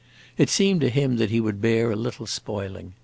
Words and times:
It 0.35 0.49
seemed 0.49 0.81
to 0.81 0.89
him 0.89 1.17
that 1.17 1.29
he 1.29 1.39
would 1.39 1.61
bear 1.61 1.91
a 1.91 1.95
little 1.95 2.25
spoiling. 2.25 2.95